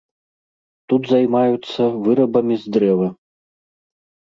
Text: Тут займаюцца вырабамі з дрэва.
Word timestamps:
Тут 0.93 1.01
займаюцца 1.11 1.81
вырабамі 2.09 2.55
з 2.65 2.77
дрэва. 2.79 3.13